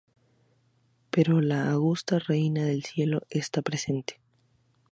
Pero 1.11 1.41
la 1.41 1.69
Augusta 1.69 2.17
Reina 2.17 2.65
del 2.65 2.83
Cielo 2.83 3.21
está 3.29 3.61
presente. 3.61 4.19